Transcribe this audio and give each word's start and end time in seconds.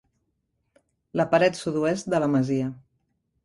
La 1.21 1.27
paret 1.35 1.61
sud-oest 1.61 2.13
de 2.15 2.25
la 2.27 2.33
masia. 2.39 2.75